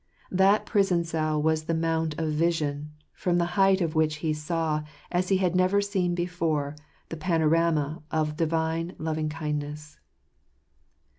[0.31, 2.31] That pr ison c ell was the mount of.
[2.33, 4.81] vision, f rom the height of which he saw,
[5.11, 6.75] as he had never seen before,
[7.09, 9.99] the panorama of Divine loving kindness.